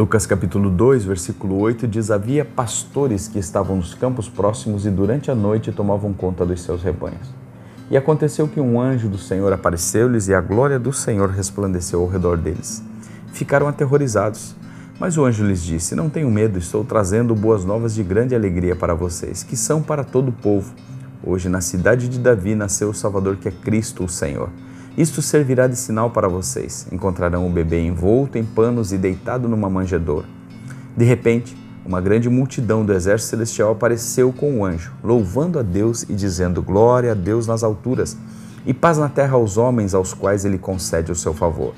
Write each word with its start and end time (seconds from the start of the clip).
Lucas 0.00 0.24
capítulo 0.24 0.70
2, 0.70 1.04
versículo 1.04 1.58
8 1.58 1.86
diz: 1.86 2.10
Havia 2.10 2.42
pastores 2.42 3.28
que 3.28 3.38
estavam 3.38 3.76
nos 3.76 3.92
campos 3.92 4.30
próximos 4.30 4.86
e 4.86 4.90
durante 4.90 5.30
a 5.30 5.34
noite 5.34 5.72
tomavam 5.72 6.14
conta 6.14 6.46
dos 6.46 6.62
seus 6.62 6.82
rebanhos. 6.82 7.28
E 7.90 7.98
aconteceu 7.98 8.48
que 8.48 8.58
um 8.58 8.80
anjo 8.80 9.10
do 9.10 9.18
Senhor 9.18 9.52
apareceu-lhes 9.52 10.26
e 10.28 10.32
a 10.32 10.40
glória 10.40 10.78
do 10.78 10.90
Senhor 10.90 11.28
resplandeceu 11.28 12.00
ao 12.00 12.08
redor 12.08 12.38
deles. 12.38 12.82
Ficaram 13.34 13.68
aterrorizados. 13.68 14.56
Mas 14.98 15.18
o 15.18 15.24
anjo 15.26 15.44
lhes 15.44 15.62
disse: 15.62 15.94
Não 15.94 16.08
tenham 16.08 16.30
medo, 16.30 16.58
estou 16.58 16.82
trazendo 16.82 17.34
boas 17.34 17.66
novas 17.66 17.94
de 17.94 18.02
grande 18.02 18.34
alegria 18.34 18.74
para 18.74 18.94
vocês, 18.94 19.42
que 19.42 19.54
são 19.54 19.82
para 19.82 20.02
todo 20.02 20.30
o 20.30 20.32
povo. 20.32 20.72
Hoje, 21.22 21.50
na 21.50 21.60
cidade 21.60 22.08
de 22.08 22.18
Davi, 22.18 22.54
nasceu 22.54 22.88
o 22.88 22.94
Salvador, 22.94 23.36
que 23.36 23.48
é 23.48 23.52
Cristo, 23.52 24.02
o 24.02 24.08
Senhor. 24.08 24.48
Isto 24.96 25.22
servirá 25.22 25.66
de 25.66 25.76
sinal 25.76 26.10
para 26.10 26.28
vocês. 26.28 26.86
Encontrarão 26.90 27.46
o 27.46 27.50
bebê 27.50 27.80
envolto 27.80 28.36
em 28.36 28.44
panos 28.44 28.92
e 28.92 28.98
deitado 28.98 29.48
numa 29.48 29.70
manjedoura. 29.70 30.26
De 30.96 31.04
repente, 31.04 31.56
uma 31.84 32.00
grande 32.00 32.28
multidão 32.28 32.84
do 32.84 32.92
exército 32.92 33.30
celestial 33.30 33.72
apareceu 33.72 34.32
com 34.32 34.58
o 34.58 34.64
anjo, 34.64 34.92
louvando 35.02 35.58
a 35.58 35.62
Deus 35.62 36.02
e 36.02 36.14
dizendo: 36.14 36.62
Glória 36.62 37.12
a 37.12 37.14
Deus 37.14 37.46
nas 37.46 37.62
alturas 37.62 38.16
e 38.66 38.74
paz 38.74 38.98
na 38.98 39.08
terra 39.08 39.34
aos 39.34 39.56
homens 39.56 39.94
aos 39.94 40.12
quais 40.12 40.44
ele 40.44 40.58
concede 40.58 41.10
o 41.10 41.16
seu 41.16 41.32
favor. 41.32 41.72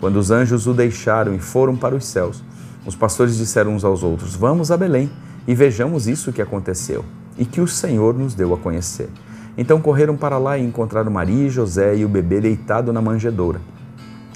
Quando 0.00 0.16
os 0.16 0.30
anjos 0.30 0.66
o 0.66 0.74
deixaram 0.74 1.34
e 1.34 1.38
foram 1.38 1.76
para 1.76 1.96
os 1.96 2.06
céus, 2.06 2.42
os 2.84 2.94
pastores 2.94 3.36
disseram 3.36 3.74
uns 3.74 3.84
aos 3.84 4.02
outros: 4.02 4.34
Vamos 4.34 4.70
a 4.70 4.76
Belém 4.76 5.10
e 5.46 5.54
vejamos 5.54 6.06
isso 6.06 6.32
que 6.32 6.42
aconteceu 6.42 7.04
e 7.38 7.44
que 7.46 7.60
o 7.60 7.68
Senhor 7.68 8.14
nos 8.14 8.34
deu 8.34 8.52
a 8.52 8.58
conhecer. 8.58 9.08
Então 9.58 9.80
correram 9.80 10.16
para 10.16 10.38
lá 10.38 10.56
e 10.56 10.64
encontraram 10.64 11.10
Maria 11.10 11.50
José 11.50 11.96
e 11.96 12.04
o 12.04 12.08
bebê 12.08 12.40
deitado 12.40 12.92
na 12.92 13.02
manjedoura. 13.02 13.60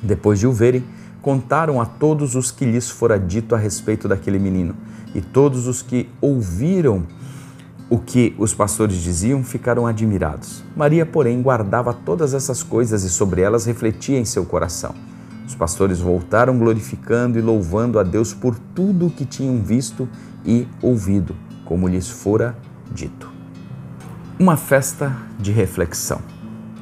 Depois 0.00 0.38
de 0.38 0.46
o 0.46 0.52
verem, 0.52 0.84
contaram 1.20 1.80
a 1.80 1.84
todos 1.84 2.36
os 2.36 2.52
que 2.52 2.64
lhes 2.64 2.88
fora 2.88 3.18
dito 3.18 3.52
a 3.52 3.58
respeito 3.58 4.06
daquele 4.06 4.38
menino. 4.38 4.76
E 5.12 5.20
todos 5.20 5.66
os 5.66 5.82
que 5.82 6.08
ouviram 6.20 7.02
o 7.90 7.98
que 7.98 8.32
os 8.38 8.54
pastores 8.54 8.98
diziam 8.98 9.42
ficaram 9.42 9.88
admirados. 9.88 10.62
Maria, 10.76 11.04
porém, 11.04 11.42
guardava 11.42 11.92
todas 11.92 12.32
essas 12.32 12.62
coisas 12.62 13.02
e 13.02 13.10
sobre 13.10 13.40
elas 13.40 13.66
refletia 13.66 14.20
em 14.20 14.24
seu 14.24 14.44
coração. 14.44 14.94
Os 15.48 15.54
pastores 15.54 15.98
voltaram 15.98 16.58
glorificando 16.58 17.38
e 17.38 17.42
louvando 17.42 17.98
a 17.98 18.04
Deus 18.04 18.32
por 18.32 18.56
tudo 18.72 19.06
o 19.06 19.10
que 19.10 19.24
tinham 19.24 19.60
visto 19.62 20.06
e 20.44 20.68
ouvido, 20.80 21.34
como 21.64 21.88
lhes 21.88 22.08
fora 22.08 22.56
dito. 22.92 23.37
Uma 24.40 24.56
festa 24.56 25.16
de 25.36 25.50
reflexão. 25.50 26.20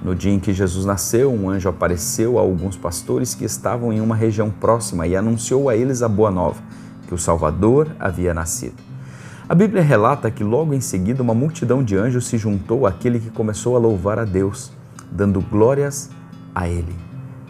No 0.05 0.15
dia 0.15 0.31
em 0.31 0.39
que 0.39 0.53
Jesus 0.53 0.85
nasceu, 0.85 1.33
um 1.33 1.49
anjo 1.49 1.71
apareceu 1.71 2.39
a 2.39 2.43
alguns 2.43 2.77
pastores 2.77 3.35
que 3.35 3.47
estavam 3.47 3.91
em 3.91 3.99
uma 3.99 4.15
região 4.15 4.51
próxima 4.51 5.07
e 5.07 5.17
anunciou 5.17 5.71
a 5.71 5.75
eles 5.75 6.03
a 6.03 6.09
boa 6.09 6.31
nova, 6.31 6.61
que 7.09 7.15
o 7.15 7.19
Salvador 7.19 7.89
havia 7.99 8.35
nascido. 8.35 8.75
A 9.49 9.55
Bíblia 9.55 9.83
relata 9.83 10.31
que 10.31 10.45
logo 10.45 10.75
em 10.75 10.83
seguida 10.83 11.23
uma 11.23 11.33
multidão 11.33 11.83
de 11.83 11.97
anjos 11.97 12.27
se 12.27 12.37
juntou 12.37 12.87
àquele 12.87 13.19
que 13.19 13.31
começou 13.31 13.75
a 13.75 13.79
louvar 13.79 14.19
a 14.19 14.27
Deus, 14.27 14.71
dando 15.11 15.41
glórias 15.41 16.11
a 16.55 16.69
Ele. 16.69 16.95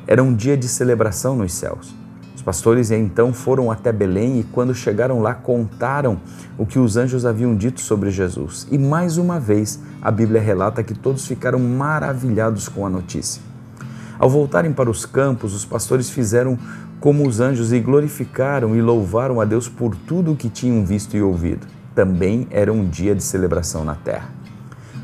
Era 0.07 0.23
um 0.23 0.33
dia 0.33 0.57
de 0.57 0.69
celebração 0.69 1.35
nos 1.35 1.53
céus 1.53 2.06
pastores 2.43 2.91
então 2.91 3.33
foram 3.33 3.71
até 3.71 3.93
Belém 3.93 4.41
e, 4.41 4.45
quando 4.45 4.75
chegaram 4.75 5.21
lá, 5.21 5.35
contaram 5.35 6.21
o 6.59 6.67
que 6.67 6.79
os 6.79 6.97
anjos 6.97 7.25
haviam 7.25 7.55
dito 7.57 7.81
sobre 7.81 8.11
Jesus. 8.11 8.67
E 8.71 8.79
mais 8.79 9.19
uma 9.19 9.41
vez, 9.41 9.81
a 10.03 10.11
Bíblia 10.11 10.41
relata 10.41 10.83
que 10.83 10.95
todos 10.95 11.27
ficaram 11.27 11.59
maravilhados 11.59 12.69
com 12.69 12.85
a 12.85 12.91
notícia. 12.91 13.43
Ao 14.19 14.31
voltarem 14.31 14.73
para 14.73 14.91
os 14.91 15.05
campos, 15.05 15.55
os 15.55 15.65
pastores 15.65 16.09
fizeram 16.11 16.59
como 17.01 17.27
os 17.27 17.41
anjos 17.41 17.73
e 17.73 17.81
glorificaram 17.81 18.75
e 18.75 18.81
louvaram 18.81 19.41
a 19.41 19.45
Deus 19.45 19.69
por 19.69 19.95
tudo 19.95 20.33
o 20.33 20.37
que 20.37 20.49
tinham 20.49 20.85
visto 20.85 21.17
e 21.17 21.23
ouvido. 21.23 21.67
Também 21.95 22.47
era 22.51 22.73
um 22.73 22.89
dia 22.89 23.15
de 23.15 23.23
celebração 23.23 23.85
na 23.85 23.95
terra. 23.95 24.36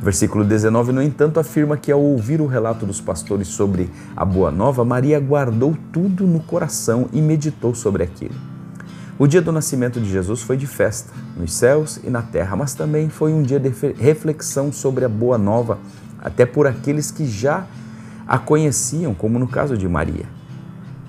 Versículo 0.02 0.44
19, 0.44 0.90
no 0.90 1.00
entanto, 1.00 1.38
afirma 1.38 1.76
que 1.76 1.92
ao 1.92 2.02
ouvir 2.02 2.40
o 2.40 2.46
relato 2.46 2.84
dos 2.84 3.00
pastores 3.00 3.46
sobre 3.46 3.88
a 4.16 4.24
boa 4.24 4.50
nova, 4.50 4.84
Maria 4.84 5.20
guardou 5.20 5.76
tudo 5.92 6.26
no 6.26 6.40
coração 6.40 7.08
e 7.12 7.22
meditou 7.22 7.72
sobre 7.72 8.02
aquilo. 8.02 8.34
O 9.16 9.28
dia 9.28 9.40
do 9.40 9.52
nascimento 9.52 10.00
de 10.00 10.10
Jesus 10.10 10.42
foi 10.42 10.56
de 10.56 10.66
festa, 10.66 11.12
nos 11.36 11.52
céus 11.52 12.00
e 12.02 12.10
na 12.10 12.20
terra, 12.20 12.56
mas 12.56 12.74
também 12.74 13.08
foi 13.08 13.32
um 13.32 13.44
dia 13.44 13.60
de 13.60 13.72
reflexão 13.96 14.72
sobre 14.72 15.04
a 15.04 15.08
boa 15.08 15.38
nova, 15.38 15.78
até 16.18 16.44
por 16.44 16.66
aqueles 16.66 17.12
que 17.12 17.24
já 17.24 17.64
a 18.26 18.38
conheciam, 18.38 19.14
como 19.14 19.38
no 19.38 19.46
caso 19.46 19.78
de 19.78 19.88
Maria. 19.88 20.24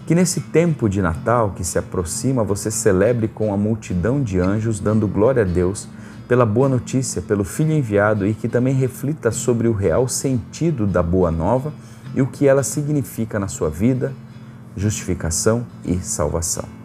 Que 0.06 0.14
nesse 0.14 0.40
tempo 0.40 0.88
de 0.88 1.02
Natal 1.02 1.54
que 1.56 1.64
se 1.64 1.80
aproxima, 1.80 2.44
você 2.44 2.70
celebre 2.70 3.28
com 3.28 3.52
a 3.52 3.58
multidão 3.58 4.22
de 4.22 4.40
anjos, 4.40 4.80
dando 4.80 5.08
glória 5.08 5.42
a 5.42 5.46
Deus 5.46 5.88
pela 6.28 6.46
boa 6.46 6.70
notícia, 6.70 7.22
pelo 7.22 7.44
Filho 7.44 7.72
enviado 7.72 8.26
e 8.26 8.34
que 8.34 8.48
também 8.48 8.74
reflita 8.74 9.32
sobre 9.32 9.68
o 9.68 9.74
real 9.74 10.08
sentido 10.08 10.88
da 10.88 11.04
boa 11.04 11.32
nova 11.32 11.74
e 12.16 12.22
o 12.22 12.28
que 12.28 12.48
ela 12.48 12.64
significa 12.64 13.40
na 13.40 13.48
sua 13.48 13.70
vida, 13.70 14.14
justificação 14.76 15.66
e 15.84 15.98
salvação. 16.00 16.83